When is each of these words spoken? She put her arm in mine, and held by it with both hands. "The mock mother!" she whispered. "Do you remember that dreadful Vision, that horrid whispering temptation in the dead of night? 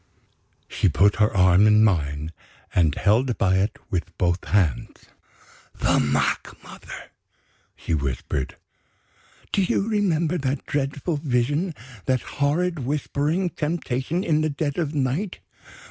She 0.67 0.89
put 0.89 1.17
her 1.17 1.31
arm 1.31 1.67
in 1.67 1.83
mine, 1.83 2.31
and 2.73 2.95
held 2.95 3.37
by 3.37 3.57
it 3.57 3.77
with 3.91 4.17
both 4.17 4.43
hands. 4.45 5.05
"The 5.75 5.99
mock 5.99 6.57
mother!" 6.63 7.11
she 7.75 7.93
whispered. 7.93 8.55
"Do 9.51 9.61
you 9.61 9.87
remember 9.87 10.39
that 10.39 10.65
dreadful 10.65 11.17
Vision, 11.17 11.75
that 12.07 12.21
horrid 12.41 12.79
whispering 12.79 13.51
temptation 13.51 14.23
in 14.23 14.41
the 14.41 14.49
dead 14.49 14.79
of 14.79 14.95
night? 14.95 15.37